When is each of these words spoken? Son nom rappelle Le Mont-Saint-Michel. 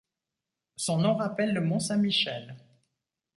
Son 0.77 0.97
nom 0.97 1.15
rappelle 1.15 1.53
Le 1.53 1.61
Mont-Saint-Michel. 1.61 2.57